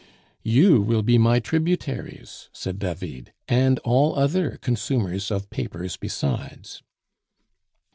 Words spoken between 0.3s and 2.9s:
"You will be my tributaries," said